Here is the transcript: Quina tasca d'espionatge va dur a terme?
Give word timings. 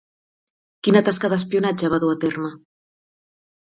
Quina 0.87 1.03
tasca 1.11 1.31
d'espionatge 1.35 1.95
va 1.97 2.03
dur 2.07 2.13
a 2.17 2.19
terme? 2.27 2.55